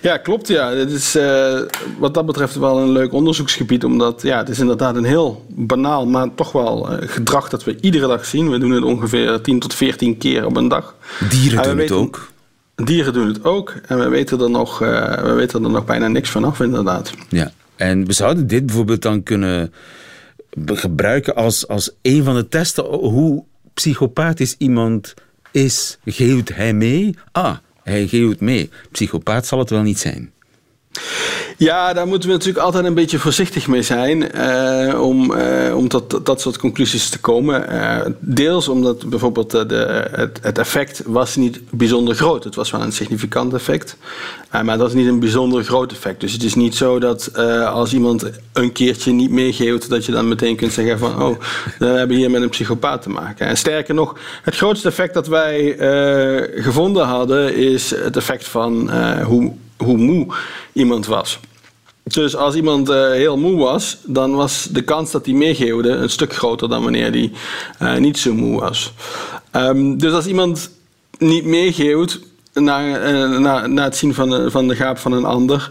[0.03, 0.49] Ja, klopt.
[0.49, 0.73] Ja.
[0.73, 1.61] Het is uh,
[1.99, 3.85] wat dat betreft wel een leuk onderzoeksgebied.
[3.85, 7.77] Omdat ja, het is inderdaad een heel banaal, maar toch wel uh, gedrag dat we
[7.81, 8.51] iedere dag zien.
[8.51, 10.95] We doen het ongeveer 10 tot 14 keer op een dag.
[11.29, 12.35] Dieren doen het ook.
[12.85, 13.75] Dieren doen het ook.
[13.87, 17.13] En we weten er nog, uh, we weten er nog bijna niks vanaf, inderdaad.
[17.29, 19.73] Ja, en we zouden dit bijvoorbeeld dan kunnen
[20.65, 25.15] gebruiken als, als een van de testen hoe psychopathisch iemand
[25.51, 25.99] is.
[26.05, 27.17] Geeft hij mee?
[27.33, 28.71] Ah, hij geeft mee.
[28.91, 30.33] Psychopaat zal het wel niet zijn.
[31.59, 35.89] Ja, daar moeten we natuurlijk altijd een beetje voorzichtig mee zijn uh, om, uh, om
[35.89, 37.73] tot dat soort conclusies te komen.
[37.73, 42.45] Uh, deels omdat bijvoorbeeld de, het, het, effect was niet bijzonder groot.
[42.45, 43.97] Het was wel een significant effect,
[44.65, 46.21] maar dat is niet een bijzonder groot effect.
[46.21, 50.29] Dus het is niet zo dat als iemand een keertje niet meegeeft, dat je dan
[50.29, 51.41] meteen kunt zeggen van oh,
[51.79, 53.47] we hebben hier met een psychopaat te maken.
[53.47, 55.77] En sterker nog, het grootste effect dat wij
[56.57, 58.91] gevonden hadden is het effect van
[59.23, 60.27] hoe hoe moe
[60.73, 61.39] iemand was.
[62.03, 66.11] Dus als iemand uh, heel moe was, dan was de kans dat hij meegeeuwde een
[66.11, 67.33] stuk groter dan wanneer hij
[67.83, 68.93] uh, niet zo moe was.
[69.53, 70.71] Um, dus als iemand
[71.19, 72.21] niet meegeeuwt,
[72.61, 75.71] na, uh, na, na het zien van de, van de gaap van een ander.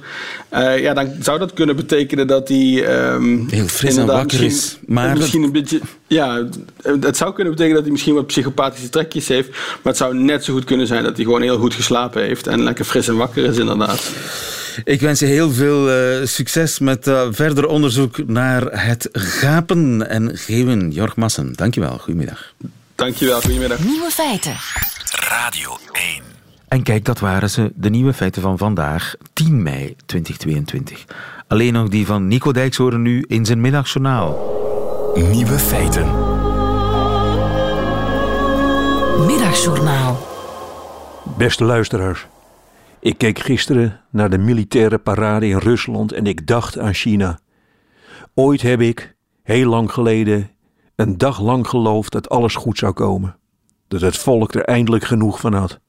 [0.54, 3.04] Uh, ja, dan zou dat kunnen betekenen dat hij.
[3.13, 4.78] Um, Heel fris en wakker is.
[4.86, 5.80] Maar misschien een beetje.
[6.08, 6.48] Ja,
[6.84, 9.50] het zou kunnen betekenen dat hij misschien wat psychopathische trekjes heeft.
[9.50, 12.48] Maar het zou net zo goed kunnen zijn dat hij gewoon heel goed geslapen heeft.
[12.48, 14.12] En lekker fris en wakker is, inderdaad.
[14.84, 20.38] Ik wens je heel veel uh, succes met uh, verder onderzoek naar het gapen en
[20.38, 20.91] geven.
[20.91, 21.98] Jorg Massen, dankjewel.
[21.98, 22.54] Goedemiddag.
[22.95, 23.80] Dankjewel, goedemiddag.
[23.80, 24.56] Nieuwe feiten.
[25.30, 26.35] Radio 1.
[26.67, 31.06] En kijk, dat waren ze, de nieuwe feiten van vandaag, 10 mei 2022.
[31.47, 34.54] Alleen nog die van Nico Dijks horen nu in zijn middagjournaal.
[35.15, 36.06] Nieuwe feiten.
[39.25, 40.17] Middagjournaal.
[41.38, 42.25] Beste luisteraars.
[42.99, 47.39] Ik keek gisteren naar de militaire parade in Rusland en ik dacht aan China.
[48.34, 50.49] Ooit heb ik, heel lang geleden,
[50.95, 53.38] een dag lang geloofd dat alles goed zou komen.
[53.88, 55.80] Dat het volk er eindelijk genoeg van had.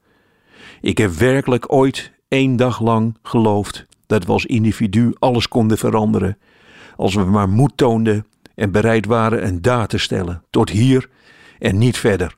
[0.81, 6.37] Ik heb werkelijk ooit één dag lang geloofd dat we als individu alles konden veranderen.
[6.95, 10.43] Als we maar moed toonden en bereid waren een daad te stellen.
[10.49, 11.09] Tot hier
[11.59, 12.35] en niet verder.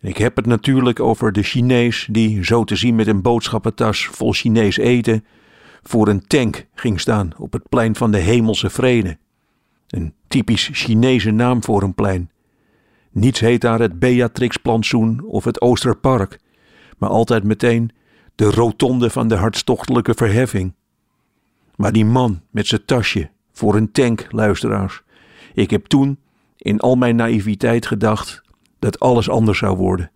[0.00, 4.32] Ik heb het natuurlijk over de Chinees die, zo te zien met een boodschappentas vol
[4.32, 5.24] Chinees eten,
[5.82, 9.18] voor een tank ging staan op het plein van de Hemelse Vrede.
[9.88, 12.30] Een typisch Chinese naam voor een plein.
[13.10, 16.38] Niets heet daar het Beatrix-plantsoen of het Oosterpark
[17.02, 17.90] maar altijd meteen
[18.34, 20.74] de rotonde van de hartstochtelijke verheffing.
[21.76, 25.02] Maar die man met zijn tasje voor een tank, luisteraars.
[25.54, 26.18] Ik heb toen
[26.56, 28.42] in al mijn naïviteit gedacht
[28.78, 30.10] dat alles anders zou worden.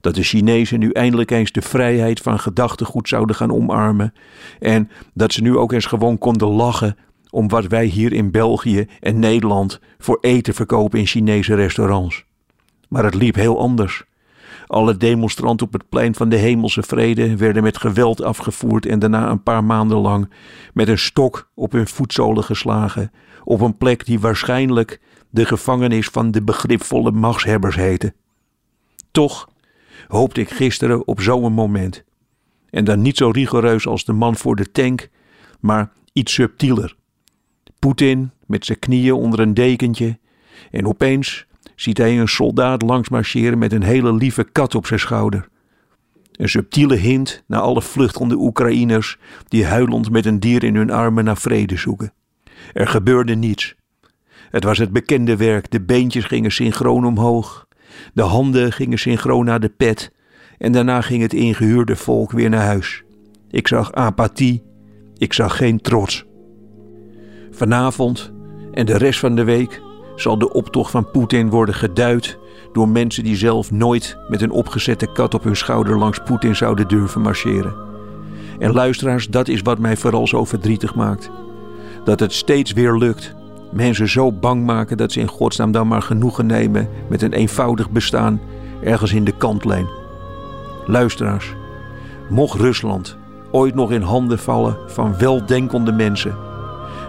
[0.00, 4.12] Dat de Chinezen nu eindelijk eens de vrijheid van gedachtegoed zouden gaan omarmen.
[4.60, 6.96] En dat ze nu ook eens gewoon konden lachen
[7.30, 12.24] om wat wij hier in België en Nederland voor eten verkopen in Chinese restaurants.
[12.88, 14.04] Maar het liep heel anders.
[14.72, 19.30] Alle demonstranten op het plein van de Hemelse Vrede werden met geweld afgevoerd en daarna
[19.30, 20.30] een paar maanden lang
[20.74, 23.10] met een stok op hun voetzolen geslagen,
[23.44, 28.14] op een plek die waarschijnlijk de gevangenis van de begripvolle machtshebbers heette.
[29.10, 29.48] Toch
[30.06, 32.04] hoopte ik gisteren op zo'n moment.
[32.70, 35.08] En dan niet zo rigoureus als de man voor de tank,
[35.60, 36.96] maar iets subtieler.
[37.78, 40.18] Poetin met zijn knieën onder een dekentje
[40.70, 41.46] en opeens
[41.82, 45.48] ziet hij een soldaat langsmarcheren met een hele lieve kat op zijn schouder.
[46.32, 49.18] Een subtiele hint naar alle vluchtende Oekraïners
[49.48, 52.12] die huilend met een dier in hun armen naar vrede zoeken.
[52.72, 53.74] Er gebeurde niets.
[54.50, 57.66] Het was het bekende werk, de beentjes gingen synchroon omhoog,
[58.14, 60.12] de handen gingen synchroon naar de pet
[60.58, 63.02] en daarna ging het ingehuurde volk weer naar huis.
[63.50, 64.62] Ik zag apathie,
[65.16, 66.24] ik zag geen trots.
[67.50, 68.32] Vanavond
[68.72, 69.82] en de rest van de week
[70.16, 72.38] zal de optocht van Poetin worden geduid
[72.72, 76.88] door mensen die zelf nooit met een opgezette kat op hun schouder langs Poetin zouden
[76.88, 77.74] durven marcheren.
[78.58, 81.30] En luisteraars, dat is wat mij vooral zo verdrietig maakt.
[82.04, 83.34] Dat het steeds weer lukt.
[83.72, 87.90] Mensen zo bang maken dat ze in godsnaam dan maar genoegen nemen met een eenvoudig
[87.90, 88.40] bestaan
[88.82, 89.88] ergens in de kantlijn.
[90.86, 91.54] Luisteraars,
[92.30, 93.16] mocht Rusland
[93.50, 96.36] ooit nog in handen vallen van weldenkende mensen,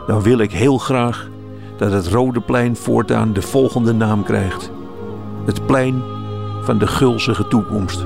[0.08, 1.30] dan wil ik heel graag
[1.78, 4.72] dat het Rode Plein voortaan de volgende naam krijgt:
[5.46, 6.02] het plein
[6.62, 8.06] van de gulzige toekomst.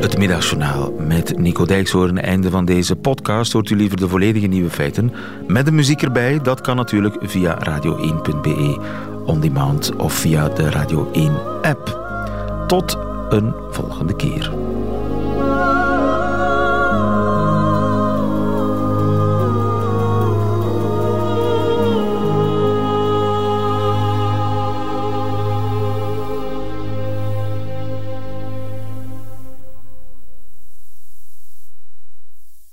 [0.00, 0.18] Het
[1.32, 2.20] Nico Dijkshoorn.
[2.20, 3.52] Einde van deze podcast.
[3.52, 5.12] Hoort u liever de volledige nieuwe feiten?
[5.46, 6.40] Met de muziek erbij.
[6.42, 8.80] Dat kan natuurlijk via radio1.be
[9.26, 12.02] on demand of via de Radio 1 app.
[12.66, 12.98] Tot
[13.28, 14.52] een volgende keer.